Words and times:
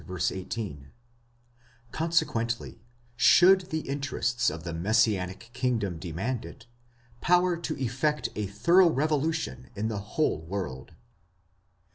18); 0.31 0.89
consequently, 1.91 2.81
should 3.15 3.69
the 3.69 3.87
in 3.87 4.01
terests 4.01 4.49
of 4.49 4.63
the 4.63 4.73
messianic 4.73 5.51
kingdom 5.53 5.99
demand 5.99 6.43
it, 6.43 6.65
power 7.21 7.55
to 7.55 7.77
effect 7.77 8.27
a 8.35 8.47
thorough 8.47 8.89
revo 8.89 9.21
lution 9.21 9.65
in 9.75 9.89
the 9.89 9.99
whole 10.17 10.39
world. 10.41 10.93